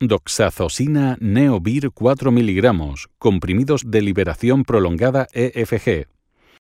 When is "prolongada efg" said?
4.62-6.06